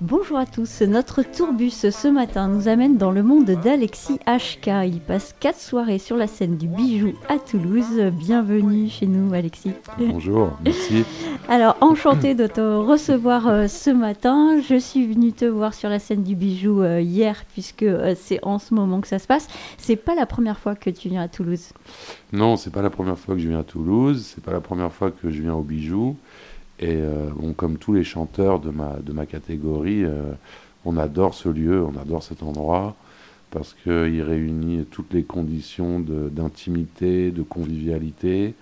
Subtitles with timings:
[0.00, 4.70] Bonjour à tous, notre tourbus ce matin nous amène dans le monde d'Alexis HK.
[4.86, 8.00] Il passe quatre soirées sur la scène du bijou à Toulouse.
[8.12, 9.72] Bienvenue chez nous Alexis.
[9.98, 11.04] Bonjour, merci.
[11.48, 14.60] Alors enchanté de te recevoir euh, ce matin.
[14.60, 18.38] Je suis venue te voir sur la scène du bijou euh, hier puisque euh, c'est
[18.44, 19.48] en ce moment que ça se passe.
[19.78, 21.72] C'est pas la première fois que tu viens à Toulouse.
[22.32, 24.92] Non, c'est pas la première fois que je viens à Toulouse, c'est pas la première
[24.92, 26.16] fois que je viens au bijou.
[26.80, 30.32] Et euh, comme tous les chanteurs de ma, de ma catégorie, euh,
[30.84, 32.94] on adore ce lieu, on adore cet endroit,
[33.50, 38.54] parce qu'il réunit toutes les conditions d'intimité, de, convivialité,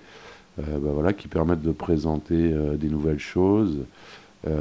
[0.59, 3.85] euh, bah voilà, qui permettent de présenter des nouvelles choses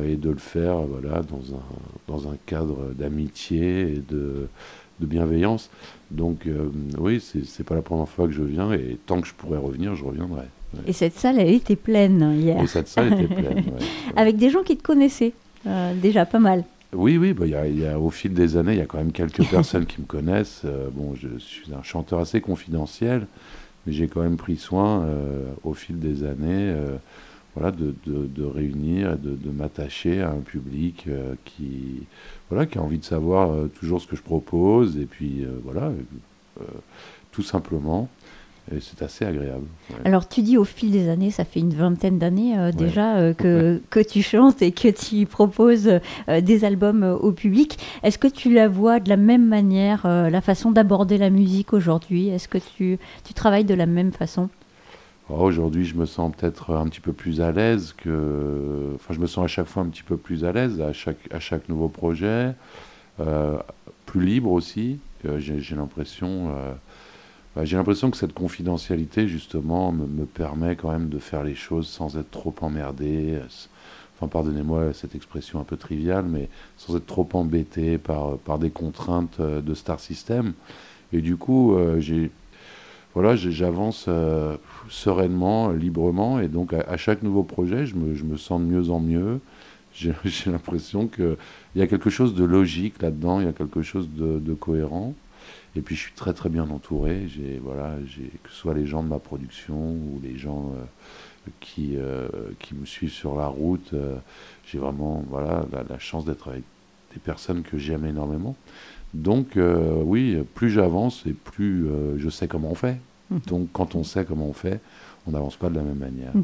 [0.04, 1.62] et de le faire voilà, dans, un,
[2.08, 4.48] dans un cadre d'amitié et de,
[5.00, 5.70] de bienveillance.
[6.10, 6.50] Donc
[6.98, 9.96] oui, c'est pas la première fois que je viens, et tant que je pourrais revenir,
[9.96, 10.46] je reviendrai.
[10.88, 12.62] Et cette salle, elle était pleine hier.
[12.62, 13.64] Et cette salle était pleine,
[14.16, 15.34] Avec des gens qui te connaissaient,
[15.68, 16.64] euh, déjà pas mal.
[16.94, 19.12] Oui, oui, bah, y y a, au fil des années, il y a quand même
[19.12, 20.62] quelques personnes qui me connaissent.
[20.66, 23.28] Euh, bon, je suis un chanteur assez confidentiel,
[23.86, 26.74] mais j'ai quand même pris soin euh, au fil des années
[27.56, 31.08] voilà, de, de, de, réunir, de, de m'attacher à un public
[31.46, 32.04] qui,
[32.50, 35.94] voilà, qui a envie de savoir toujours ce que je propose, et puis voilà,
[37.32, 38.10] tout simplement.
[38.74, 39.68] Et c'est assez agréable.
[40.06, 43.34] Alors tu dis au fil des années, ça fait une vingtaine d'années euh, déjà euh,
[43.34, 45.88] que, que tu chantes et que tu proposes
[46.30, 47.78] euh, des albums au public.
[48.02, 52.30] Est-ce que tu la vois de la même manière, la façon d'aborder la musique aujourd'hui?
[52.30, 54.50] Est-ce que tu, tu, travailles de la même façon?
[55.30, 58.94] Oh, Aujourd'hui, je me sens peut-être un petit peu plus à l'aise que...
[58.96, 61.18] Enfin, je me sens à chaque fois un petit peu plus à l'aise à chaque,
[61.32, 62.54] à chaque nouveau projet.
[64.06, 65.00] plus libre aussi.
[65.38, 66.52] J'ai l'impression
[67.56, 71.88] bah, j'ai l'impression que cette confidentialité, justement, me, permet quand même de faire les choses
[71.88, 73.40] sans être trop emmerdé.
[74.16, 78.72] Enfin, pardonnez-moi cette expression un peu triviale, mais sans être trop embêté par, par des
[78.72, 80.54] contraintes euh, de Star System.
[81.14, 82.02] Et du coup, euh,
[83.14, 84.58] voilà, j'avance euh,
[84.90, 88.90] sereinement, librement, et donc à, chaque nouveau projet, je me, je me, sens de mieux
[88.90, 89.40] en mieux.
[89.94, 90.14] J'ai
[90.48, 91.38] l'impression qu'il
[91.78, 95.14] y a quelque chose de logique là-dedans, il y a quelque chose de cohérent.
[95.76, 97.28] Et puis je suis très très bien entouré.
[97.28, 101.52] J'ai voilà, j'ai que ce soit les gens de ma production ou les gens euh,
[101.60, 102.28] qui euh,
[102.60, 103.92] qui me suivent sur la route.
[103.94, 104.16] Euh,
[104.66, 106.64] j'ai vraiment voilà la, chance d'être avec
[107.14, 108.56] des personnes que j'aime énormément.
[109.14, 111.88] Donc oui, plus j'avance et plus
[112.18, 113.00] je sais comment on fait.
[113.30, 113.38] Mmh.
[113.48, 114.82] Donc quand on sait comment on fait,
[115.26, 116.36] on n'avance pas de la même manière.
[116.36, 116.44] Mmh.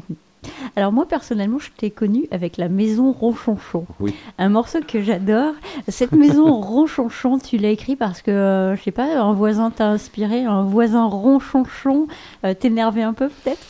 [0.76, 3.86] Alors moi personnellement, je t'ai connu avec la maison Ronchonchon.
[4.00, 4.14] Oui.
[4.38, 5.54] Un morceau que j'adore.
[5.88, 9.88] Cette maison Ronchonchon, tu l'as écrit parce que, euh, je sais pas, un voisin t'a
[9.88, 12.06] inspiré, un voisin Ronchonchon
[12.44, 13.66] euh, t'énervait un peu peut-être?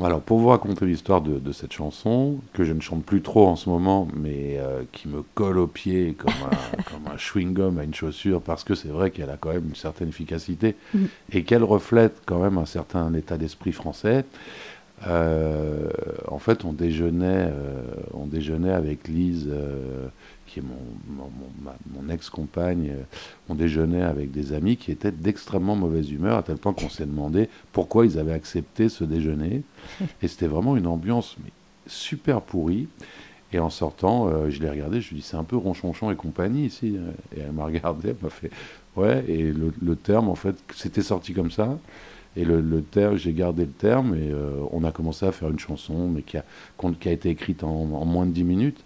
[0.00, 3.56] Alors, pour vous raconter l'histoire de, cette chanson, que je ne chante plus trop en
[3.56, 7.84] ce moment, mais euh, qui me colle au pied comme un, comme un chewing-gum à
[7.84, 11.04] une chaussure, parce que c'est vrai qu'elle a quand même une certaine efficacité mm.
[11.32, 14.24] et qu'elle reflète quand même un certain état d'esprit français.
[15.06, 15.88] Euh,
[16.28, 20.08] en fait, on déjeunait, euh, on déjeunait avec Lise, euh,
[20.46, 22.92] qui est mon, ex-compagne.
[23.48, 27.06] on déjeunait avec des amis qui étaient d'extrêmement mauvaise humeur, à tel point qu'on s'est
[27.06, 29.62] demandé pourquoi ils avaient accepté ce déjeuner.
[30.22, 31.36] Et c'était vraiment une ambiance
[31.86, 32.88] super pourrie.
[33.52, 36.16] Et en sortant, je l'ai regardé, je lui ai dit c'est un peu ronchonchon et
[36.16, 36.96] compagnie ici.
[37.36, 38.50] Et elle m'a regardé, elle m'a fait
[38.96, 39.24] ouais.
[39.28, 41.78] Et le terme, en fait, c'était sorti comme ça.
[42.36, 45.50] Et le, le terme, j'ai gardé le terme et euh, on a commencé à faire
[45.50, 46.44] une chanson, mais qui a,
[47.00, 48.80] qui a été écrite en, moins de 10 minutes.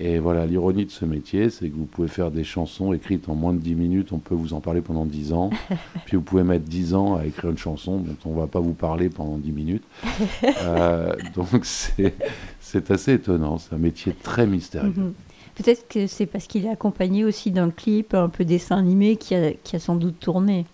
[0.00, 3.34] Et voilà, l'ironie de ce métier, c'est que vous pouvez faire des chansons écrites en
[3.34, 5.50] moins de 10 minutes, on peut vous en parler pendant 10 ans,
[6.06, 8.58] puis vous pouvez mettre 10 ans à écrire une chanson dont on ne va pas
[8.58, 9.84] vous parler pendant 10 minutes.
[10.62, 14.92] Euh, donc c'est assez étonnant, c'est un métier très mystérieux.
[14.96, 15.12] Mhm.
[15.54, 19.34] Peut-être que c'est parce qu'il est accompagné aussi d'un clip un peu dessin animé qui
[19.34, 20.64] a, qui a sans doute tourné.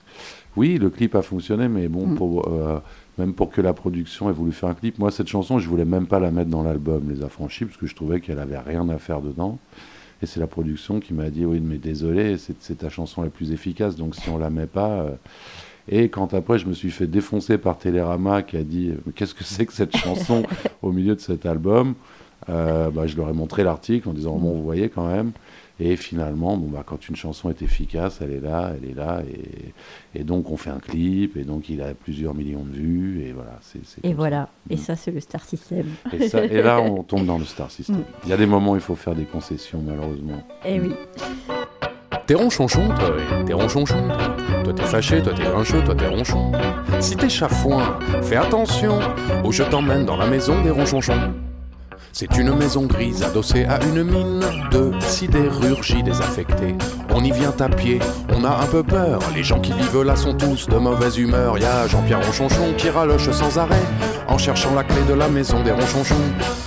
[0.59, 2.15] Oui, le clip a fonctionné, mais bon, mm.
[2.17, 2.81] pour, euh,
[3.17, 5.85] même pour que la production ait voulu faire un clip, moi, cette chanson, je voulais
[5.85, 8.89] même pas la mettre dans l'album Les Affranchis, parce que je trouvais qu'elle avait rien
[8.89, 9.61] à faire dedans.
[10.21, 13.53] Et c'est la production qui m'a dit Oui, mais désolé, c'est ta chanson la plus
[13.53, 15.03] efficace, donc si on la met pas.
[15.03, 15.11] Euh,
[15.87, 19.45] et quand après, je me suis fait défoncer par Télérama qui a dit Qu'est-ce que
[19.45, 20.43] c'est que cette chanson
[20.83, 21.95] au milieu de cet album
[22.49, 25.31] euh, bah, Je leur ai montré l'article en disant Bon, vous voyez quand même.
[25.81, 29.23] Et finalement, bon, bah, quand une chanson est efficace, elle est là, elle est là,
[29.23, 33.23] et, et, donc on fait un clip, et donc il a plusieurs millions de vues,
[33.23, 33.59] et voilà.
[33.61, 34.79] c'est et voilà, et mm.
[34.79, 35.87] ça c'est le Star System.
[36.13, 37.99] Et, ça, et, là on tombe dans le Star System.
[37.99, 38.05] Mm.
[38.25, 40.43] Il y a des moments où il faut faire des concessions, malheureusement.
[40.65, 40.93] Eh oui.
[42.27, 43.17] T'es ronchonchon, toi,
[43.47, 44.09] t'es ronchonchon.
[44.65, 46.53] Toi t'es fâché, toi t'es grincheux, toi t'es ronchon.
[47.01, 48.99] Si t'es chafouin, fais attention,
[49.45, 51.48] ou je t'emmène dans la maison des ronchonchons.
[52.21, 56.75] C'est une maison grise adossée à une mine de sidérurgie désaffectée.
[57.15, 58.01] On y vient à pied,
[58.35, 59.21] on a un peu peur.
[59.37, 61.59] Les gens qui vivent là sont tous de mauvaise humeur.
[61.59, 63.85] Y a Jean-Pierre Ronchonchon qui raloche sans arrêt
[64.27, 66.17] en cherchant la clé de la maison des Ronchonchons.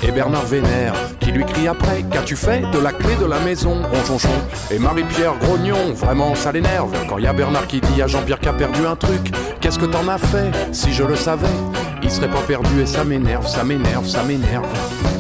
[0.04, 3.82] Et Bernard Vénère qui lui crie après Qu'as-tu fait de la clé de la maison,
[3.94, 4.30] Ronchonchon
[4.74, 6.96] Et Marie-Pierre Grognon, vraiment ça l'énerve.
[7.10, 9.86] Quand y a Bernard qui dit à Jean-Pierre qui a perdu un truc Qu'est-ce que
[9.86, 11.48] t'en as fait Si je le savais,
[12.02, 15.11] il serait pas perdu et ça m'énerve, ça m'énerve, ça m'énerve.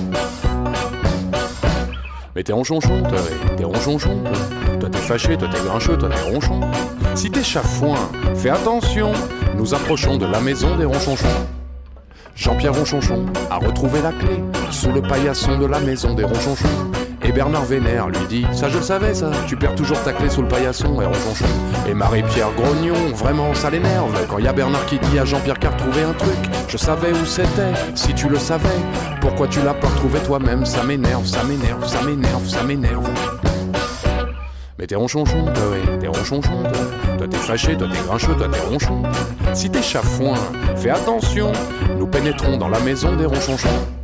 [2.43, 3.19] T'es ronchonchon, toi,
[3.55, 4.77] t'es ronchonchon, toi.
[4.79, 6.59] Toi t'es fâché, toi t'es grincheux, toi t'es ronchon.
[7.13, 9.11] Si t'es chafouin, fais attention,
[9.55, 11.27] nous approchons de la maison des ronchonchons.
[12.35, 14.41] Jean-Pierre Ronchonchon a retrouvé la clé
[14.71, 16.91] sous le paillasson de la maison des ronchonchons.
[17.31, 20.29] Et Bernard Vénère lui dit Ça je le savais ça, tu perds toujours ta clé
[20.29, 21.45] sous le paillasson et ronchonchon.
[21.87, 25.69] Et Marie-Pierre Grognon, vraiment ça l'énerve quand y a Bernard qui dit à Jean-Pierre qu'a
[25.69, 26.35] retrouvé un truc.
[26.67, 28.67] Je savais où c'était, si tu le savais.
[29.21, 30.65] Pourquoi tu l'as pas retrouvé toi-même?
[30.65, 33.09] Ça m'énerve, ça m'énerve, ça m'énerve, ça m'énerve.
[34.77, 35.63] Mais t'es ronchonchon, toi,
[36.01, 37.17] t'es ronchonchon, toi.
[37.17, 39.03] Toi t'es fâché, toi t'es grincheux, toi t'es ronchon.
[39.53, 40.35] Si t'es chafouin,
[40.75, 41.53] fais attention,
[41.97, 44.00] nous pénétrons dans la maison des ronchonchons.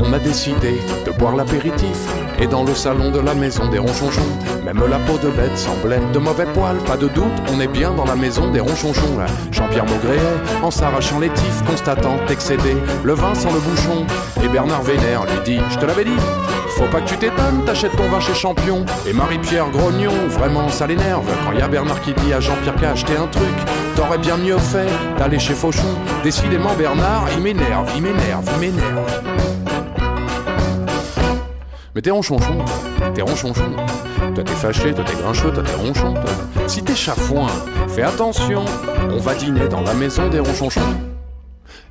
[0.00, 1.96] On a décidé de boire l'apéritif
[2.38, 4.20] et dans le salon de la maison des ronchonchons,
[4.64, 7.92] même la peau de bête semblait de mauvais poils, pas de doute, on est bien
[7.92, 9.18] dans la maison des ronchonchons.
[9.18, 9.26] là.
[9.52, 10.20] Jean-Pierre Maugréet,
[10.62, 14.04] en s'arrachant les tifs, constatant excédé, le vin sans le bouchon.
[14.42, 16.18] Et Bernard Vénère lui dit, je te l'avais dit,
[16.76, 18.84] faut pas que tu t'étonnes, t'achètes ton vin chez Champion.
[19.06, 22.90] Et Marie-Pierre Grognon, vraiment ça l'énerve, quand y a Bernard qui dit à Jean-Pierre qu'a
[22.90, 23.54] acheté un truc,
[23.94, 24.88] t'aurais bien mieux fait
[25.18, 25.94] d'aller chez Fauchon.
[26.22, 29.33] Décidément Bernard, il m'énerve, il m'énerve, il m'énerve.
[31.94, 32.58] Mais t'es ronchonchon,
[33.14, 33.70] t'es ronchonchon.
[34.34, 36.14] Toi t'es fâché, toi t'es grincheux, toi t'es ronchon.
[36.66, 37.46] Si t'es chafouin,
[37.88, 38.64] fais attention,
[39.10, 40.80] on va dîner dans la maison des ronchonchons.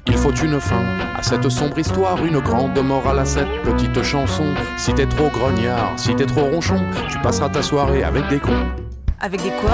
[0.08, 0.84] Il faut une fin
[1.18, 4.54] à cette sombre histoire, une grande morale à cette petite chanson.
[4.76, 8.83] Si t'es trop grognard, si t'es trop ronchon, tu passeras ta soirée avec des cons.
[9.22, 9.70] Avec des quoi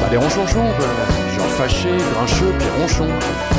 [0.00, 0.86] Bah des ronchonchons, quoi.
[1.36, 3.06] genre fâché, grincheux, puis ronchon.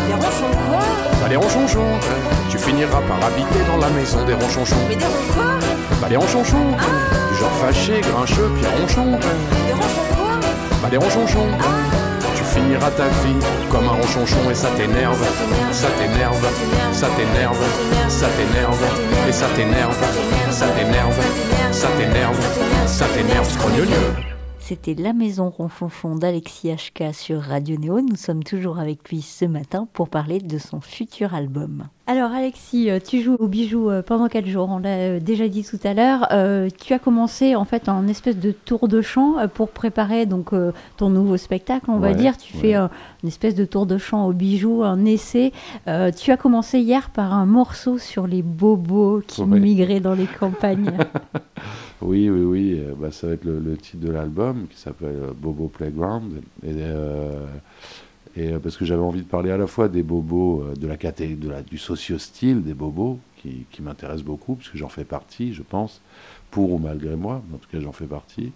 [0.08, 0.80] Des ronchons quoi
[1.22, 2.16] Bah des ronchonchons, quoi.
[2.50, 4.76] tu finiras par habiter dans la maison des ronchonchons.
[4.90, 5.44] Mais des ronchons quoi
[6.02, 6.72] Bah des ronchonchons,
[7.32, 9.06] du genre fâché, grincheux, puis ronchon.
[9.20, 10.32] Des ronchons quoi
[10.82, 11.72] Bah des ronchonchons, quoi.
[12.36, 13.38] tu finiras ta vie
[13.70, 15.24] comme un ronchonchon et ça t'énerve,
[15.72, 16.44] ça t'énerve,
[16.92, 17.64] ça t'énerve,
[18.10, 18.84] ça t'énerve,
[19.28, 19.96] et ça t'énerve,
[20.50, 21.20] ça t'énerve,
[21.72, 22.38] ça t'énerve,
[22.88, 23.88] ça t'énerve, scrogneux.
[24.70, 28.02] C'était La Maison Ronchonchon d'Alexis HK sur Radio Néo.
[28.02, 31.88] Nous sommes toujours avec lui ce matin pour parler de son futur album.
[32.12, 35.48] Alors Alexis, euh, tu joues au bijou euh, pendant 4 jours, on l'a euh, déjà
[35.48, 36.26] dit tout à l'heure.
[36.32, 40.52] Euh, tu as commencé en fait en espèce de tour de chant pour préparer donc
[40.52, 42.36] euh, ton nouveau spectacle, on va dire.
[42.36, 42.62] Tu ouais.
[42.62, 42.88] fais euh,
[43.22, 45.52] une espèce de tour de chant au bijou, un essai.
[46.18, 49.60] Tu as commencé hier par un morceau sur les bobos qui Ouais.
[49.60, 50.92] migraient dans les campagnes.
[52.02, 52.82] Oui, oui, oui.
[52.98, 56.32] bah, ça va être le, le titre de l'album qui s'appelle Bobo Playground.
[56.66, 56.72] Et,
[58.48, 60.96] euh, parce que j'avais envie de parler à la fois des bobos, euh, de la
[60.98, 66.02] de la, du socio-style des bobos, qui, m'intéresse beaucoup, puisque j'en fais partie, je pense,
[66.52, 68.52] pour ou malgré moi, mais en tout cas j'en fais partie.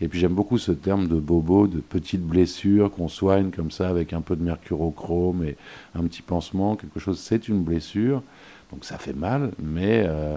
[0.00, 3.88] Et puis j'aime beaucoup ce terme de bobo, de petites blessures qu'on soigne comme ça
[3.88, 5.56] avec un peu de mercurochrome et
[5.94, 8.22] un petit pansement, quelque chose, c'est une blessure,
[8.70, 10.36] donc ça fait mal, mais euh,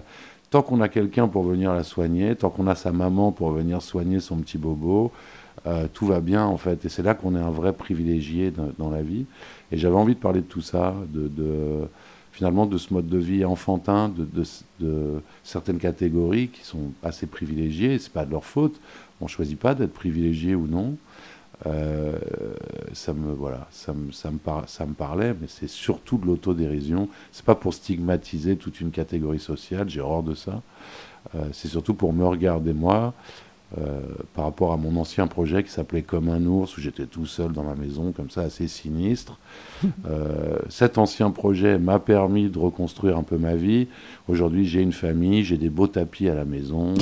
[0.51, 3.81] tant qu'on a quelqu'un pour venir la soigner, tant qu'on a sa maman pour venir
[3.81, 5.12] soigner son petit bobo,
[5.65, 6.86] euh, tout va bien en fait.
[6.86, 9.25] Et c'est là qu'on est un vrai privilégié dans, la vie.
[9.72, 11.31] Et j'avais envie de parler de tout ça, de,
[12.34, 14.46] finalement de ce mode de vie enfantin, de, de-
[14.86, 17.98] de certaines catégories qui sont assez privilégiées.
[17.98, 18.79] C'est pas de leur faute.
[19.22, 20.98] On choisit pas d'être privilégié ou non.
[21.68, 22.18] Euh,
[22.94, 26.25] ça me voilà, ça me, ça me, par- ça me parlait, mais c'est surtout de
[26.25, 27.08] l'autodérision.
[27.32, 30.62] C'est pas pour stigmatiser toute une catégorie sociale, j'ai horreur de ça.
[31.36, 33.13] Euh, c'est surtout pour me regarder moi
[33.77, 34.01] euh,
[34.34, 37.51] par rapport à mon ancien projet qui s'appelait Comme un ours, où j'étais tout seul
[37.51, 39.38] dans ma maison, comme ça, assez sinistre.
[40.70, 43.88] Cet ancien projet m'a permis de reconstruire un peu ma vie.
[44.27, 46.94] Aujourd'hui, j'ai une famille, j'ai des beaux tapis à la maison,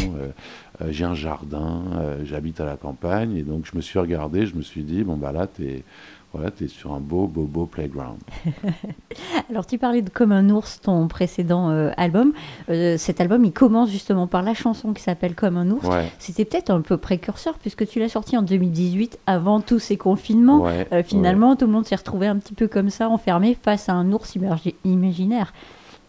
[0.90, 4.56] j'ai un jardin, euh, j'habite à la campagne, et donc je me suis regardé, je
[4.56, 5.84] me suis dit, bon bah là, t'es
[6.32, 8.20] voilà, es sur un beau, beau, beau playground.
[9.50, 12.34] Alors tu parlais de Comme un ours, ton précédent euh, album.
[12.70, 15.88] Euh, cet album, il commence justement par la chanson qui s'appelle Comme un ours.
[15.88, 19.98] Ouais, C'était peut-être un peu précurseur puisque tu l'as sorti en 2018 avant tous ces
[19.98, 20.62] confinements.
[20.62, 23.90] ouais, Euh, finalement, tout le monde s'est retrouvé un petit peu comme ça, enfermé face
[23.90, 25.52] à un ours imagi- imaginaire.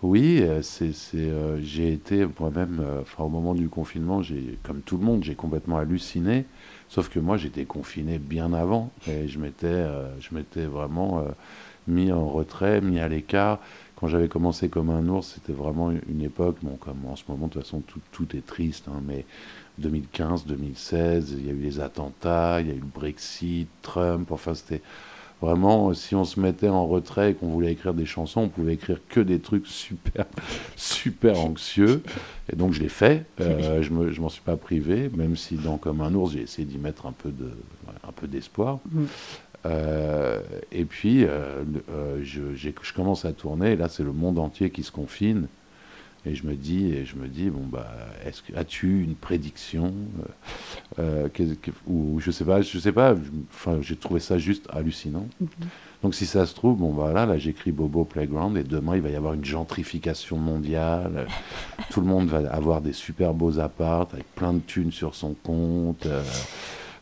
[0.03, 4.81] Oui, euh, c'est, euh, j'ai été moi-même, euh, enfin, au moment du confinement, j'ai, comme
[4.81, 6.47] tout le monde, j'ai complètement halluciné.
[6.89, 11.25] Sauf que moi, j'étais confiné bien avant et je m'étais, euh, je m'étais vraiment
[11.87, 13.61] mis en retrait, mis à l'écart.
[13.97, 17.49] Quand j'avais commencé comme un ours, c'était vraiment une époque, bon, comme en ce moment,
[17.49, 19.27] de toute façon, tout, tout est triste, hein, mais
[19.79, 24.33] 2015, 2016, il y a eu les attentats, il y a eu le Brexit, Trump,
[24.33, 24.83] enfin, c'était
[25.41, 28.75] vraiment, si on se mettait en retrait et qu'on voulait écrire des chansons, on pouvait
[28.75, 30.27] écrire que des trucs super,
[30.77, 32.03] super anxieux.
[32.53, 33.25] Et donc, je l'ai fait.
[33.41, 36.43] Euh, je me, je m'en suis pas privé, même si dans Comme un ours, j'ai
[36.43, 37.51] essayé d'y mettre un peu de,
[38.07, 38.79] un peu d'espoir.
[38.91, 39.05] Mm.
[39.67, 40.41] Euh,
[40.73, 41.63] et puis, euh,
[42.23, 43.73] je, j'ai- je commence à tourner.
[43.73, 45.47] Et là, c'est le monde entier qui se confine.
[46.27, 47.91] Et je me dis, et je me dis, bon bah,
[48.27, 49.95] est-ce que as-tu une prédiction
[50.99, 53.15] euh, euh, que- ou je sais pas, je sais pas.
[53.55, 55.27] Enfin, j'ai trouvé ça juste hallucinant.
[56.03, 59.03] Donc si ça se trouve, bon bah là, là j'écris Bobo Playground et demain il
[59.03, 61.27] va y avoir une gentrification mondiale.
[61.91, 65.35] Tout le monde va avoir des super beaux appartes avec plein de thunes sur son
[65.43, 66.23] compte, euh,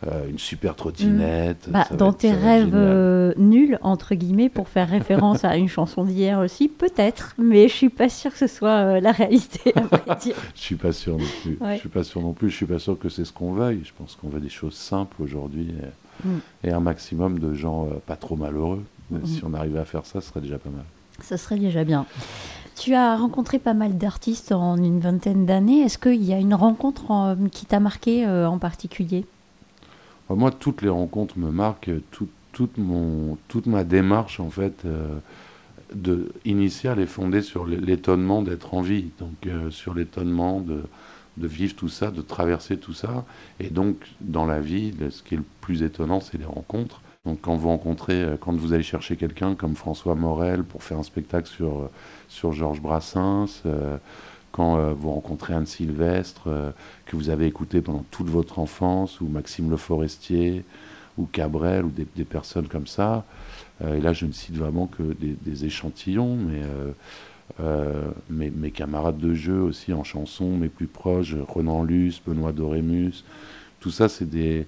[0.06, 1.68] euh, une super trottinette.
[1.70, 6.04] Bah, dans être- tes rêves euh, nuls, entre guillemets, pour faire référence à une chanson
[6.04, 9.80] d'hier aussi, peut-être, mais je suis pas sûre que ce soit euh, la réalité, à
[9.80, 10.36] vrai dire.
[10.54, 11.58] Je suis pas sûr non plus.
[11.60, 11.74] Ouais.
[11.74, 12.48] Je suis pas sûr non plus.
[12.50, 13.80] Je suis pas sûr que c'est ce qu'on veuille.
[13.84, 15.86] Je pense qu'on veut des choses simples aujourd'hui et,
[16.24, 16.38] Mm.
[16.64, 18.82] et un maximum de gens pas trop malheureux.
[19.12, 19.24] Mm.
[19.24, 20.82] Si on arrivait à faire ça, ce serait déjà pas mal.
[21.22, 22.06] Ce serait déjà bien.
[22.74, 25.80] Tu as rencontré pas mal d'artistes en une vingtaine d'années.
[25.82, 29.26] Est-ce qu'il y a une rencontre en- qui t'a marqué en particulier?
[30.30, 31.90] Moi, toutes les rencontres me marquent.
[32.10, 35.18] Tout- toute, mon, toute ma démarche, en fait, euh,
[35.94, 39.06] de, initiale est fondée sur l'étonnement d'être en vie.
[39.20, 40.82] Donc, euh, sur l'étonnement de,
[41.36, 43.24] de vivre tout ça, de traverser tout ça.
[43.60, 47.02] Et donc, dans la vie, ce qui est le plus étonnant, c'est les rencontres.
[47.24, 50.98] Donc, quand vous rencontrez, euh, quand vous allez chercher quelqu'un comme François Morel pour faire
[50.98, 51.90] un spectacle sur, euh,
[52.28, 53.96] sur Georges Brassens, euh,
[54.52, 56.70] quand euh, vous rencontrez Anne Sylvestre, euh,
[57.06, 60.64] que vous avez écouté pendant toute votre enfance, ou Maxime Le Forestier,
[61.16, 63.24] ou Cabrel, ou des, personnes comme ça.
[63.82, 66.36] Euh, et là, je ne cite vraiment que des, échantillons,
[68.30, 73.24] mais mes, camarades de jeu aussi en chanson, mes plus proches, Renan Luce, Benoît Dorémus,
[73.80, 74.66] tout ça, c'est des,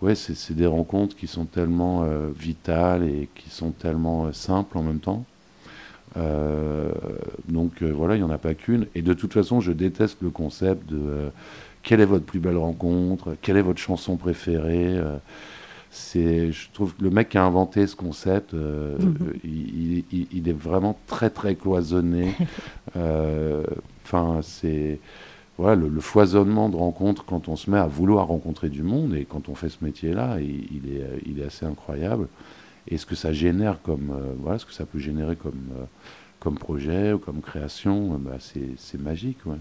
[0.00, 5.00] ouais, c'est, des rencontres qui sont tellement vitales et qui sont tellement simples en même
[5.00, 5.24] temps.
[6.16, 6.90] Euh,
[7.48, 8.86] donc euh, voilà, il n'y en a pas qu'une.
[8.94, 11.28] Et de toute façon, je déteste le concept de euh,
[11.82, 14.98] quelle est votre plus belle rencontre, quelle est votre chanson préférée.
[15.90, 18.54] c'est, je trouve que le mec qui a inventé ce concept,
[19.44, 22.34] il, il- il est vraiment très très cloisonné.
[24.04, 24.98] Enfin, c'est
[25.58, 29.14] voilà le, le foisonnement de rencontres quand on se met à vouloir rencontrer du monde
[29.14, 32.28] et quand on fait ce métier-là, il, il est, il est assez incroyable.
[32.90, 35.84] Et ce que ça génère comme euh, voilà, ce que ça peut générer comme euh,
[36.40, 39.38] comme projet ou comme création, euh, bah, c'est, magique.
[39.46, 39.56] ouais.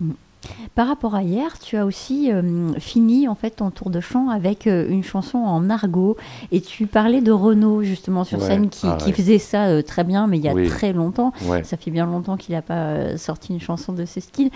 [0.73, 4.29] Par rapport à hier, tu as aussi euh, fini en fait ton tour de chant
[4.29, 6.15] avec euh, une chanson en argot
[6.53, 9.11] et tu parlais de Renaud justement sur Ouais, scène qui, ah qui ouais.
[9.11, 10.69] faisait ça euh, très bien mais il y a Oui.
[10.69, 11.33] très longtemps.
[11.45, 11.63] Ouais.
[11.65, 14.49] Ça fait bien longtemps qu'il n'a pas sorti une chanson de ce style.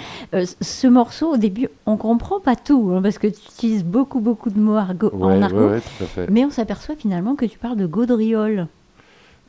[0.62, 4.50] Ce morceau, au début, on comprend pas tout hein, parce que tu utilises beaucoup beaucoup
[4.52, 6.30] de mots argot, en argot, ouais, tout à fait.
[6.30, 8.68] mais on s'aperçoit finalement que tu parles de gaudriole.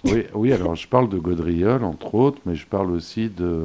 [0.04, 3.64] Oui, oui, alors je parle de Gaudriol, entre autres, mais je parle aussi de...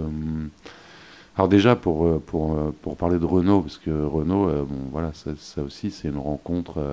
[1.40, 4.76] Alors déjà, pour, euh, pour, euh, pour parler de Renaud, parce que Renaud, euh, bon,
[4.92, 6.84] voilà, ça, ça aussi, c'est une rencontre...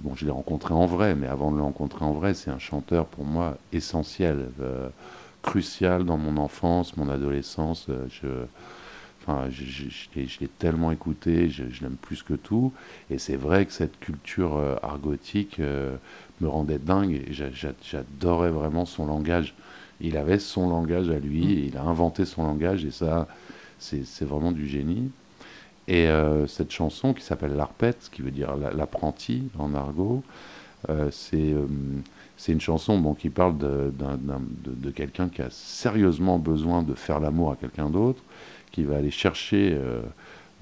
[0.00, 2.58] Bon, je l'ai rencontré en vrai, mais avant de le rencontrer en vrai, c'est un
[2.58, 4.48] chanteur pour moi essentiel,
[5.42, 7.86] crucial dans mon enfance, mon adolescence.
[8.10, 8.26] je,
[9.22, 12.72] enfin, je, je- je l'ai- je l'ai tellement écouté, je, je l'aime plus que tout.
[13.10, 15.96] Et c'est vrai que cette culture euh, argotique euh,
[16.40, 19.54] me rendait dingue j'adorais vraiment son langage.
[20.00, 23.28] Il avait son langage à lui, et il a inventé son langage et ça,
[23.80, 25.10] c'est vraiment du génie.
[25.88, 30.22] Et euh, cette chanson qui s'appelle L'Arpette, qui veut dire la- l'apprenti en argot,
[30.88, 31.66] euh, c'est euh,
[32.36, 33.92] c'est une chanson bon, qui parle de,
[34.92, 38.22] quelqu'un qui a sérieusement besoin de faire l'amour à quelqu'un d'autre,
[38.72, 39.78] qui va aller chercher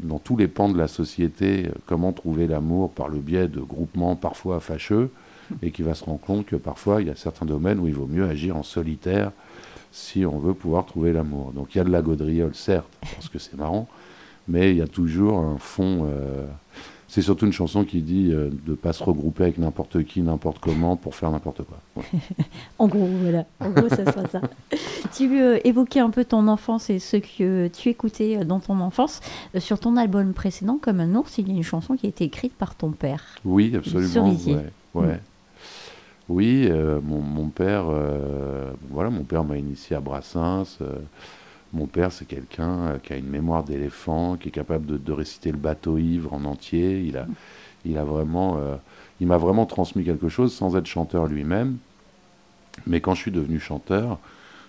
[0.01, 4.17] dans tous les pans de la société comment trouver l'amour par le biais de groupements
[4.17, 5.11] parfois fâcheux,
[5.63, 7.95] et qui va se rendre compte que parfois il y a certains domaines où il
[7.95, 9.31] vaut mieux agir en solitaire
[9.93, 11.53] si on veut pouvoir trouver l'amour.
[11.53, 13.89] Donc il y a de la gaudriole, certes, parce que c'est marrant,
[14.47, 16.07] mais il y a toujours un fond.
[16.11, 16.47] euh,
[17.11, 20.21] c'est surtout une chanson qui dit euh, de ne pas se regrouper avec n'importe qui,
[20.21, 21.79] n'importe comment pour faire n'importe quoi.
[22.79, 23.47] En gros, voilà.
[23.61, 24.41] En gros, ça sera ça.
[25.15, 28.79] Tu euh, évoquais un peu ton enfance et ce que tu écoutais euh, dans ton
[28.81, 29.21] enfance.
[29.55, 32.09] Euh, sur ton album précédent, Comme un ours, il y a une chanson qui a
[32.11, 33.25] été écrite par ton père.
[33.45, 34.13] Oui, absolument.
[34.13, 34.55] cerisier.
[34.55, 35.21] ouais, ouais.
[36.29, 40.77] Oui, euh, mon, père, euh, voilà, mon père m'a initié à Brassens.
[40.83, 40.99] euh,
[41.73, 45.57] Mon père, c'est quelqu'un qui a une mémoire d'éléphant, qui est capable de, réciter le
[45.57, 47.01] bateau ivre en entier.
[47.85, 48.61] Il a, vraiment,
[49.21, 51.79] m'a vraiment transmis quelque chose sans être chanteur lui-même.
[52.87, 54.19] Mais quand je suis devenu chanteur,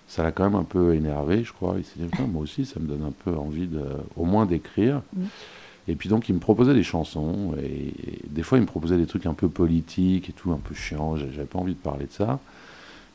[0.08, 1.76] ça l'a quand même un peu énervé, je crois.
[1.78, 3.70] Il s'est dit, moi aussi, ça me donne un peu envie
[4.16, 5.02] au moins d'écrire.
[5.14, 5.24] Mm.
[5.90, 7.56] Et puis donc, il me proposait des chansons.
[7.62, 7.94] Et,
[8.30, 11.16] des fois, il me proposait des trucs un peu politiques et tout, un peu chiants.
[11.18, 12.40] J'ai- J'avais pas envie de parler de ça.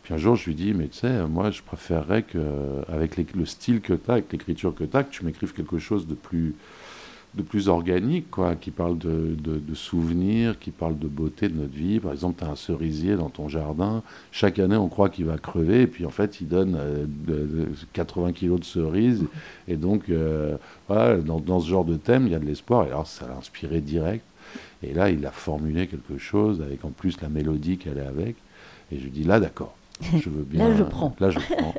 [0.03, 2.39] Puis un jour, je lui dis, mais tu sais, moi, je préférerais que,
[2.89, 5.79] avec le style que tu as, avec l'écriture que tu as, que tu m'écrives quelque
[5.79, 6.55] chose de plus,
[7.37, 11.55] de plus organique, quoi, qui parle de, de- de souvenirs, qui parle de beauté de
[11.61, 11.99] notre vie.
[11.99, 14.03] Par exemple, tu as un cerisier dans ton jardin.
[14.31, 17.35] Chaque année, on croit qu'il va crever, et puis en fait, il donne euh, de-
[17.47, 19.25] de 80 kilos de cerises.
[19.67, 20.57] Et donc, euh,
[20.89, 22.85] voilà, dans, dans ce genre de thème, il y a de l'espoir.
[22.87, 24.25] Et alors, ça l'a inspiré direct.
[24.83, 28.37] Et là, il a formulé quelque chose, avec en plus la mélodie qu'elle est avec.
[28.93, 29.75] Et je lui dis, là, d'accord.
[30.03, 30.69] Je veux bien.
[30.69, 31.15] Là, je prends.
[31.21, 31.75] Là, je prends.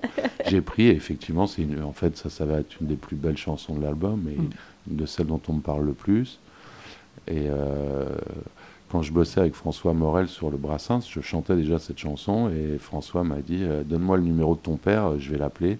[0.47, 3.37] J'ai pris, et effectivement, c'est en fait, ça, ça va être une des plus belles
[3.37, 4.49] chansons de l'album, et Mm.
[4.91, 6.39] une de celles dont on me parle le plus.
[7.27, 8.05] Et euh,
[8.91, 12.77] quand je bossais avec François Morel sur le Brassens, je chantais déjà cette chanson, et
[12.77, 15.79] François m'a dit euh, Donne-moi le numéro de ton père, euh, je vais l'appeler.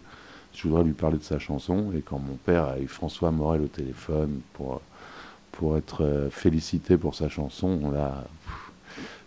[0.54, 1.92] Je voudrais lui parler de sa chanson.
[1.96, 4.80] Et quand mon père a eu François Morel au téléphone pour,
[5.52, 8.24] pour être félicité pour sa chanson, là.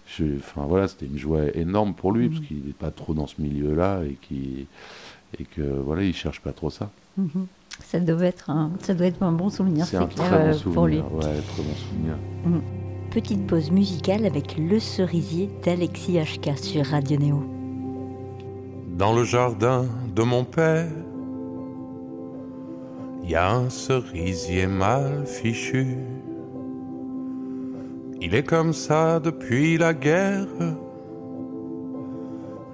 [0.07, 2.33] Je, enfin voilà, c'était une joie énorme pour lui Mhm.
[2.35, 4.67] parce qu'il n'est pas trop dans ce milieu-là et qui
[5.39, 6.91] et que voilà, il cherche pas trop ça.
[7.17, 7.47] Mhm.
[7.85, 10.39] Ça doit être un, ça doit être un bon souvenir, C'est c'est un clair, très
[10.39, 10.75] bon euh, souvenir.
[10.75, 10.99] pour lui.
[10.99, 12.15] Ouais, très bon souvenir.
[13.11, 17.43] Petite pause musicale avec Le Cerisier d'Alexis HK sur Radio Néo.
[18.99, 20.89] Dans le jardin de mon père,
[23.23, 25.97] il y a un cerisier mal fichu.
[28.21, 30.47] Il est comme ça depuis la guerre,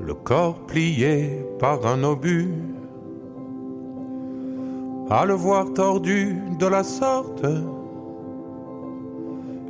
[0.06, 2.52] le corps plié par un obus.
[5.08, 7.46] À le voir tordu de la sorte,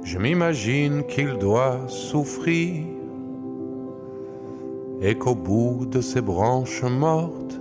[0.02, 2.84] je m'imagine qu'il doit souffrir.
[5.00, 7.60] Et qu'au bout de ses branches mortes,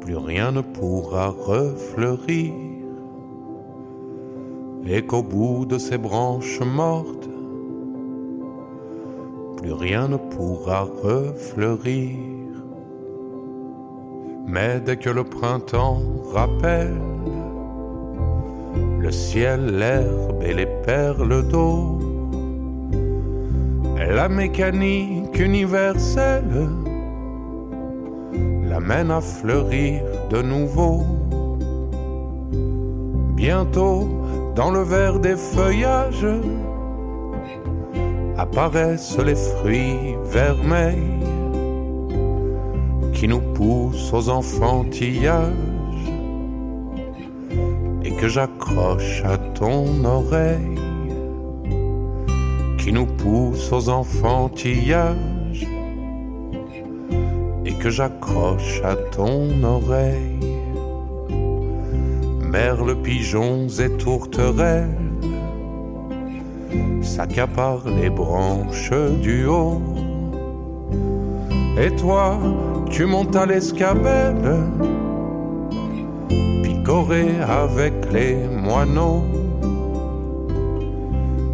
[0.00, 2.52] plus rien ne pourra refleurir,
[4.86, 7.29] et qu'au bout de ses branches mortes,
[9.60, 12.16] plus rien ne pourra refleurir.
[14.46, 16.00] Mais dès que le printemps
[16.32, 16.96] rappelle
[18.98, 21.98] le ciel, l'herbe et les perles d'eau,
[23.96, 26.68] la mécanique universelle
[28.68, 31.04] l'amène à fleurir de nouveau.
[33.34, 34.08] Bientôt,
[34.54, 36.26] dans le vert des feuillages,
[38.40, 41.26] apparaissent les fruits vermeils
[43.12, 46.08] qui nous poussent aux enfantillages
[48.02, 50.78] et que j'accroche à ton oreille
[52.78, 55.66] qui nous pousse aux enfantillages
[57.66, 60.38] et que j'accroche à ton oreille.
[62.40, 65.09] Merles, pigeons et tourterelles
[67.14, 69.82] s'accaparent les branches du haut.
[71.82, 72.38] Et toi,
[72.90, 74.48] tu montes à l'escabelle,
[76.62, 77.26] picoré
[77.64, 78.34] avec les
[78.66, 79.24] moineaux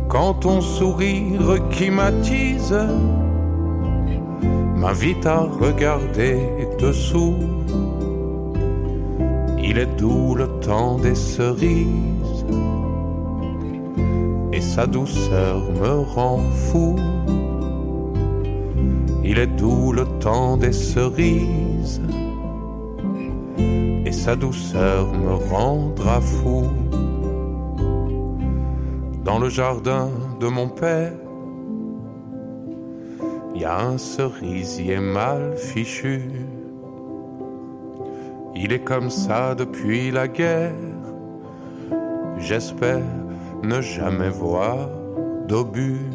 [0.08, 2.78] quand ton sourire qui m'attise
[4.76, 6.38] m'invite à regarder
[6.78, 7.34] dessous.
[9.68, 12.15] Il est doux le temps des cerises
[14.76, 16.96] sa douceur me rend fou.
[19.24, 22.02] Il est doux le temps des cerises
[24.04, 26.64] et sa douceur me rendra fou
[29.24, 30.10] dans le jardin
[30.40, 31.14] de mon père.
[33.54, 36.20] Il y a un cerisier mal fichu.
[38.54, 40.74] Il est comme ça depuis la guerre.
[42.36, 43.25] J'espère
[43.62, 44.88] ne jamais voir
[45.48, 46.10] d'obus.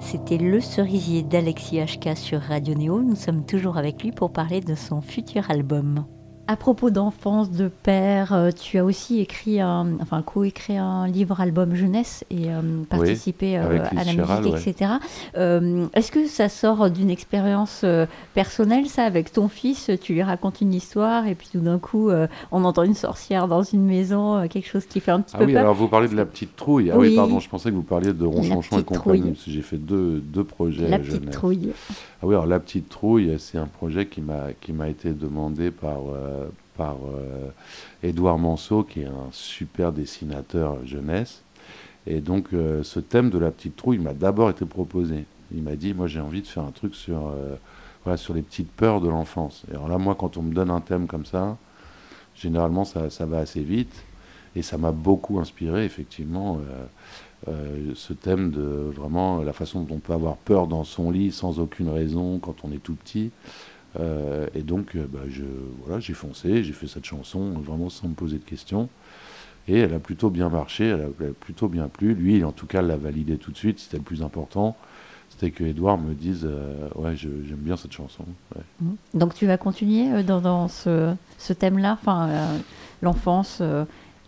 [0.00, 3.02] C'était Le Cerisier d'Alexis HK sur Radio Néo.
[3.02, 6.06] Nous sommes toujours avec lui pour parler de son futur album.
[6.48, 11.74] À propos d'enfance, de père, euh, tu as aussi écrit un, enfin co-écrit un livre-album
[11.74, 14.60] jeunesse et euh, participé euh, à la musique, ouais.
[14.60, 14.92] etc.
[15.36, 17.84] Euh, Est-ce que ça sort d'une expérience
[18.32, 19.90] personnelle, ça, avec ton fils?
[20.00, 23.48] Tu lui racontes une histoire et puis tout d'un coup, euh, on entend une sorcière
[23.48, 25.62] dans une maison, quelque chose qui fait un petit Ah peu oui, peur?
[25.62, 26.92] alors vous parlez de la petite trouille.
[26.92, 27.16] Ah oui, Oui.
[27.16, 30.20] pardon, je pensais que vous parliez de Ronchonchon et compagnie, parce que j'ai fait deux,
[30.20, 31.34] deux projets La petite jeunesse.
[31.34, 31.70] trouille.
[32.22, 35.70] Ah oui, alors La Petite Trouille, c'est un projet qui m'a qui m'a été demandé
[35.70, 35.98] par
[36.76, 37.48] par euh,
[38.02, 41.42] Édouard Manceau, qui est un super dessinateur jeunesse.
[42.06, 45.24] Et donc, euh, ce thème de La Petite Trouille m'a d'abord été proposé.
[45.52, 47.56] Il m'a dit, moi, j'ai envie de faire un truc sur euh,
[48.34, 49.64] les petites peurs de l'enfance.
[49.70, 51.56] Et alors là, moi, quand on me donne un thème comme ça,
[52.36, 54.04] généralement, ça, va assez vite.
[54.54, 56.60] Et ça m'a beaucoup inspiré, effectivement.
[57.46, 61.58] ce thème de vraiment la façon dont on peut avoir peur dans son lit sans
[61.58, 63.32] aucune raison quand on est tout petit.
[64.00, 65.44] Euh, et donc, euh, bah, je,
[65.84, 68.88] voilà, j'ai foncé, j'ai fait cette chanson vraiment sans me poser de questions.
[69.68, 72.14] Et elle a plutôt bien marché, elle a, plutôt bien plu.
[72.14, 73.80] Lui, en tout cas, l'a validé tout de suite.
[73.80, 74.76] C'était le plus important.
[75.30, 78.24] C'était que Edouard me dise euh, Ouais, j'aime bien cette chanson.
[78.80, 78.96] Mhm.
[79.14, 82.30] Donc tu vas continuer dans, dans ce, ce thème-là, enfin
[83.02, 83.60] l'enfance,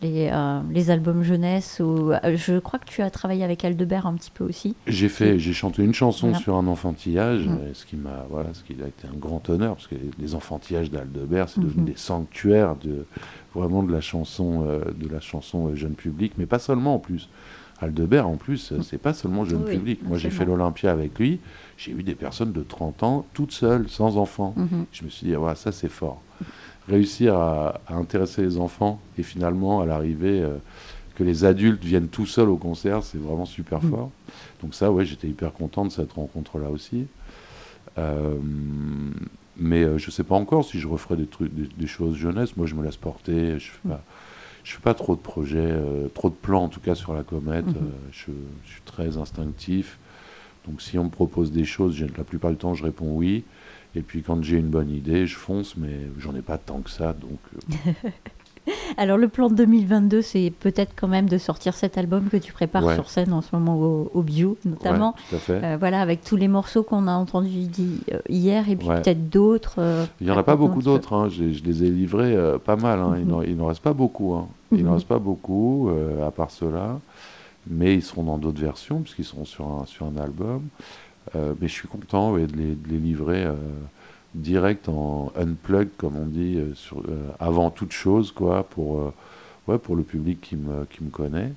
[0.02, 1.80] les, euh, les albums jeunesse.
[1.84, 4.74] Ou, euh, je crois que tu as travaillé avec Aldebert un petit peu aussi.
[4.87, 6.42] J'ai fait, j'ai chanté une chanson Voilà.
[6.42, 7.58] sur un enfantillage, Mhm.
[7.62, 10.34] euh, ce qui m'a, voilà, ce qui a été un grand honneur parce que les
[10.34, 11.64] enfantillages d'Aldebert, c'est Mhm.
[11.68, 13.04] devenu des sanctuaires de
[13.54, 16.98] vraiment de la chanson, euh, de la chanson euh, jeune public, mais pas seulement en
[16.98, 17.28] plus.
[17.80, 20.00] Aldebert en plus, euh, c'est pas seulement jeune Oui, public.
[20.02, 21.38] Moi, j'ai fait l'Olympia avec lui.
[21.76, 24.52] J'ai eu des personnes de 30 ans toutes seules, sans enfants.
[24.56, 24.84] Mhm.
[24.92, 26.20] Je me suis dit, ça c'est fort.
[26.88, 30.56] Réussir à, à intéresser les enfants et finalement à l'arrivée euh,
[31.14, 33.90] que les adultes viennent tout seuls au concert, c'est vraiment super Mm.
[33.90, 34.11] fort.
[34.62, 37.06] Donc ça, ouais, j'étais hyper content de cette rencontre-là aussi.
[37.98, 38.34] Euh,
[39.58, 42.56] mais euh, je sais pas encore si je referai des trucs, des, des choses jeunesse.
[42.56, 43.58] Moi, je me laisse porter.
[43.58, 44.02] Je fais pas,
[44.64, 47.22] je fais pas trop de projets, euh, trop de plans en tout cas sur la
[47.22, 47.66] comète.
[47.66, 47.76] Mhm.
[47.76, 48.32] Euh, je,
[48.64, 49.98] je suis très instinctif.
[50.66, 53.44] Donc si on me propose des choses, la plupart du temps, je réponds oui.
[53.94, 56.90] Et puis quand j'ai une bonne idée, je fonce, mais j'en ai pas tant que
[56.90, 57.14] ça.
[57.14, 57.38] Donc
[58.96, 62.52] Alors le plan de 2022, c'est peut-être quand même de sortir cet album que tu
[62.52, 62.94] prépares Ouais.
[62.94, 65.11] sur scène en ce moment au, au Bio, notamment.
[65.11, 65.61] ouais, tout à fait.
[65.64, 67.66] Euh, voilà, avec tous les morceaux qu'on a entendus
[68.12, 69.00] euh, hier et puis Ouais.
[69.02, 69.76] peut-être d'autres.
[69.78, 71.12] euh, Il n'y en a pas beaucoup d'autres.
[71.14, 71.28] hein.
[71.28, 72.98] Je les ai livrés euh, pas mal.
[73.00, 73.14] hein.
[73.18, 73.31] Il Mhm.
[73.31, 74.35] n'en- Il n'en reste pas beaucoup.
[74.35, 74.48] hein.
[74.72, 74.94] Il n'en Mhm.
[74.94, 75.90] reste pas beaucoup,
[76.26, 76.98] à part ceux-là.
[77.70, 80.62] Mais ils seront dans d'autres versions, puisqu'ils seront sur un, sur un album.
[81.35, 83.46] Mais je suis content de, les, de les livrer
[84.38, 89.12] direct en unplug, comme on dit, euh, sur, euh, avant toute chose, quoi, pour, euh,
[89.66, 91.53] ouais, pour le public qui me, qui me connaît.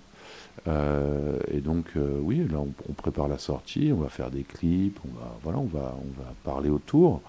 [0.67, 4.43] Euh, et donc, euh, oui, là, on, on prépare la sortie, on va faire des
[4.43, 7.21] clips, on va, voilà, on va, on va parler autour,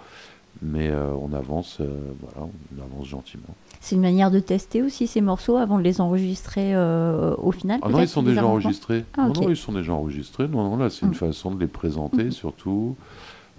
[0.61, 3.45] mais euh, on avance, voilà, on avance gentiment.
[3.81, 7.81] C'est une manière de tester aussi ces morceaux avant de les enregistrer au final.
[7.83, 9.05] Ah non, ils sont déjà enregistrés.
[9.17, 9.41] Ah, non, ok.
[9.43, 10.47] non, ils sont déjà enregistrés.
[10.47, 11.15] Non, non, là, c'est une Mm.
[11.15, 12.31] façon de les présenter, Mhm.
[12.31, 12.97] surtout,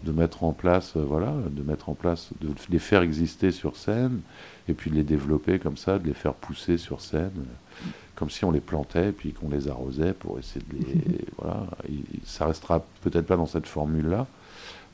[0.04, 3.78] de mettre en place, euh, voilà, de mettre en place, de les faire exister sur
[3.78, 4.20] scène,
[4.68, 7.86] et puis de les développer comme ça, de les faire pousser sur scène, euh,
[8.16, 11.68] comme si on les plantait, puis qu'on les arrosait pour essayer de les, voilà.
[11.89, 14.28] Et ça restera peut-être pas dans cette formule-là.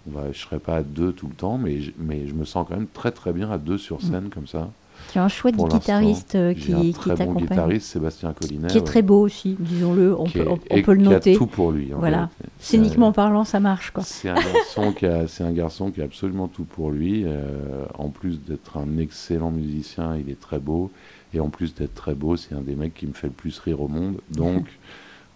[0.07, 2.45] On va, je serai pas à deux tout le temps, mais je, mais je me
[2.45, 4.01] sens quand même très très bien à deux sur Mm.
[4.01, 4.69] scène comme ça.
[5.11, 8.67] Tu as un chouette guitariste euh, J'ai un qui, qui très bon guitariste, Sébastien Collinet.
[8.67, 11.07] Qui est ouais, très beau aussi, disons-le, on, qui peut, est- on, peut le qui
[11.07, 11.35] a noter.
[11.35, 11.93] tout pour lui.
[11.93, 12.29] en Voilà.
[12.59, 14.03] Scéniquement parlant, ça marche quoi.
[14.03, 17.23] C'est un garçon qui a, c'est un garçon qui a absolument tout pour lui.
[17.25, 20.91] euh, en plus d'être un excellent musicien, il est très beau.
[21.33, 23.57] Et en plus d'être très beau, c'est un des mecs qui me fait le plus
[23.59, 24.17] rire au monde.
[24.31, 24.65] Donc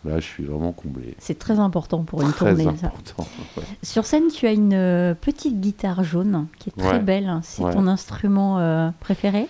[0.06, 1.16] là, je suis vraiment comblé.
[1.20, 2.78] C'est très important pour une Très tournée.
[2.78, 2.88] ça.
[2.88, 3.28] important.
[3.58, 3.64] ouais.
[3.82, 7.00] Sur scène, tu as une euh, petite guitare jaune qui est très Ouais.
[7.00, 7.40] belle.
[7.44, 7.74] C'est Ouais.
[7.74, 9.48] ton instrument euh, préféré?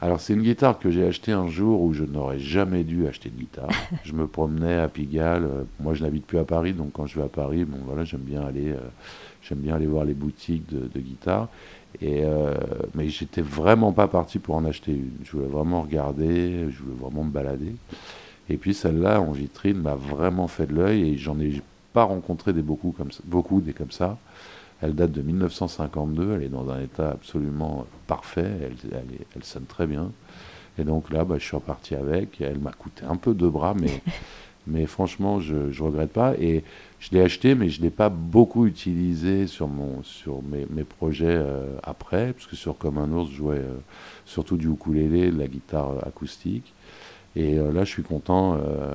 [0.00, 3.30] Alors c'est une guitare que j'ai achetée un jour où je n'aurais jamais dû acheter
[3.30, 3.68] de guitare.
[4.04, 5.42] je me promenais à Pigalle.
[5.44, 8.04] euh, moi, je n'habite plus à Paris, donc quand je vais à Paris, bon voilà,
[8.04, 8.78] j'aime bien aller, euh,
[9.42, 11.48] j'aime bien aller voir les boutiques de, de guitares.
[12.00, 12.54] Et euh,
[12.94, 15.10] mais j'étais vraiment pas parti pour en acheter une.
[15.24, 17.74] Je voulais vraiment regarder, je voulais vraiment me balader.
[18.50, 21.60] Et puis celle-là en vitrine m'a vraiment fait de l'œil et j'en ai
[21.92, 24.18] pas rencontré des beaucoup comme ça, beaucoup des comme ça.
[24.80, 29.44] Elle date de 1952, elle est dans un état absolument parfait, elle, elle, est- elle
[29.44, 30.12] sonne très bien.
[30.78, 33.74] Et donc là, bah, je suis reparti avec, elle m'a coûté un peu deux bras,
[33.74, 33.90] mais,
[34.66, 36.34] mais franchement, je ne regrette pas.
[36.38, 36.64] Et
[37.00, 40.84] je l'ai acheté, mais je ne l'ai pas beaucoup utilisé sur, mon, sur mes, mes
[40.84, 43.78] projets euh, après, parce que sur Comme un ours, je jouais euh,
[44.26, 46.72] surtout du ukulélé, de la guitare acoustique.
[47.36, 48.56] Et euh, là, je suis content.
[48.56, 48.94] euh,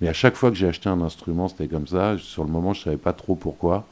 [0.00, 2.18] mais à chaque fois que j'ai acheté un instrument, c'était comme ça.
[2.18, 3.86] Sur le moment, je ne savais pas trop pourquoi.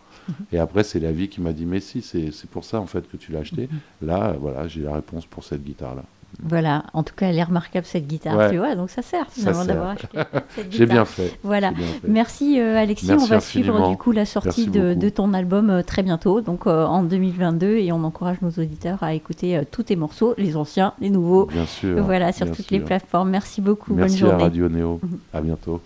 [0.52, 2.86] Et après, c'est la vie qui m'a dit, mais si, c'est c'est pour ça en
[2.86, 3.70] fait que tu l'as acheté.
[4.02, 6.04] Là, voilà, j'ai la réponse pour cette guitare-là.
[6.42, 8.50] Voilà, en tout cas, elle est remarquable cette guitare, Ouais.
[8.50, 10.18] tu vois, donc ça sert finalement d'avoir acheté
[10.48, 11.38] cette J'ai bien fait.
[11.42, 11.70] Voilà.
[11.70, 12.08] j'ai bien fait.
[12.08, 15.70] Merci euh, Alexis, Merci on va suivre du coup la sortie Merci de, ton album
[15.70, 19.62] euh, très bientôt, donc euh, en 2022, et on encourage nos auditeurs à écouter euh,
[19.70, 22.02] tous tes morceaux, les anciens, les nouveaux, Bien sûr.
[22.02, 23.30] voilà, sur toutes les plateformes.
[23.30, 24.44] Merci beaucoup, Merci bonne à journée.
[24.44, 25.00] Radio Néo.
[25.32, 25.80] À bientôt.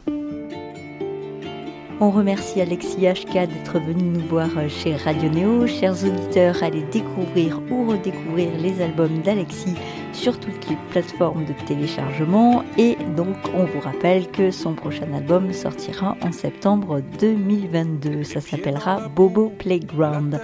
[2.00, 5.66] On remercie Alexis HK d'être venu nous voir chez Radio Néo.
[5.66, 9.74] Chers auditeurs, allez découvrir ou redécouvrir les albums d'Alexis
[10.18, 12.64] sur toutes les plateformes de téléchargement.
[12.76, 18.24] Et donc, on vous rappelle que son prochain album sortira en septembre 2022.
[18.24, 20.40] Ça s'appellera Bobo Playground.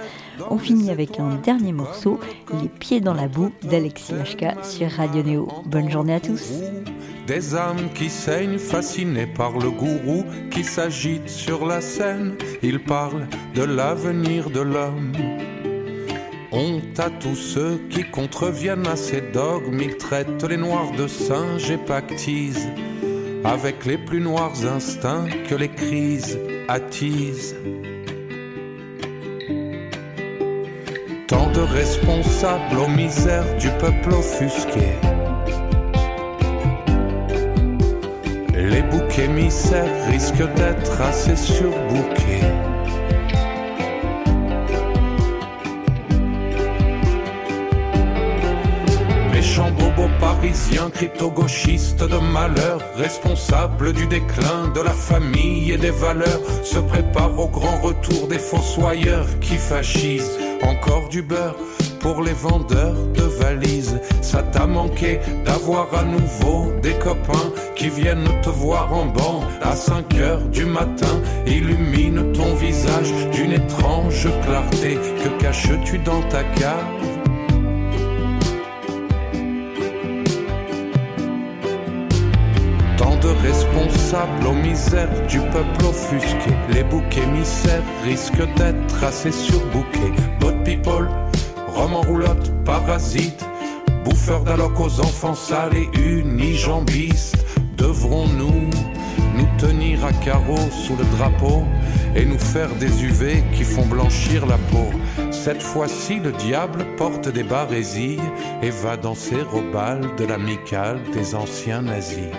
[0.49, 2.19] On finit avec un dernier morceau,
[2.61, 5.47] Les pieds dans la boue d'Alexis HK sur Radio Néo.
[5.65, 6.53] Bonne journée à tous.
[7.27, 12.35] Des âmes qui saignent, fascinées par le gourou qui s'agite sur la scène.
[12.63, 15.11] Il parle de l'avenir de l'homme.
[16.57, 19.81] Honte à tous ceux qui contreviennent à ces dogmes.
[19.81, 22.69] Il traite les noirs de singes et pactise
[23.43, 26.39] avec les plus noirs instincts que les crises
[26.69, 27.57] attisent.
[31.27, 34.93] Tant de responsables aux misères du peuple offusqué.
[38.55, 42.64] Les boucs émissaires risquent d'être assez surbookés.
[50.93, 57.47] Crypto-gauchistes de malheur, responsables du déclin de la famille et des valeurs, se préparent au
[57.47, 60.37] grand retour des fossoyeurs qui fascisent.
[60.63, 61.55] Encore du beurre
[61.99, 63.99] pour les vendeurs de valises.
[64.21, 69.75] Ça t'a manqué d'avoir à nouveau des copains qui viennent te voir en banc à
[69.75, 71.21] 5 heures du matin.
[71.47, 74.97] Illumine ton visage d'une étrange clarté.
[75.23, 77.14] Que caches-tu dans ta cave?
[84.47, 86.51] Aux misères du peuple offusqué.
[86.69, 90.13] Les boucs émissaires risquent d'être assez surbookés.
[90.39, 91.09] Bot people,
[91.67, 93.45] rhum en roulotte, parasites,
[94.03, 97.37] bouffeurs d'alloc aux enfants sales et unijambistes.
[97.77, 98.69] Devrons-nous
[99.35, 101.63] nous tenir à carreau sous le drapeau
[102.15, 104.89] et nous faire des UV qui font blanchir la peau?
[105.31, 108.21] Cette fois-ci, le diable porte des barésilles
[108.63, 112.31] et va danser au bal de l'amicale des anciens nazis.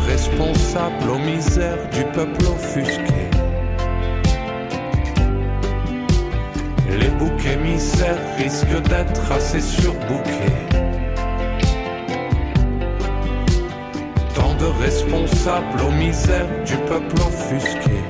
[0.00, 3.28] Responsables aux misères du peuple offusqué.
[6.98, 10.58] Les boucs émissaires risquent d'être assez surbookés.
[14.34, 18.02] Tant de responsables aux misères du peuple offusqué.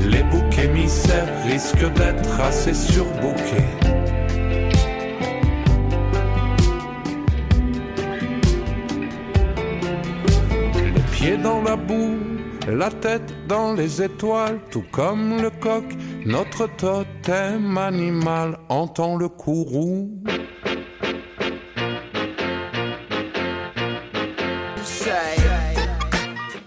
[0.00, 3.95] Les boucs émissaires risquent d'être assez surbookés.
[11.46, 12.18] La boue,
[12.68, 15.84] la tête dans les étoiles, tout comme le coq,
[16.24, 20.10] notre totem animal entend le courroux.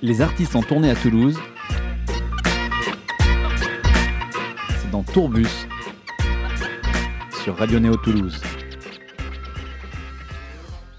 [0.02, 1.38] Les artistes en tournée à Toulouse.
[4.82, 5.68] C'est dans Tourbus
[7.44, 8.42] sur Radio Néo Toulouse.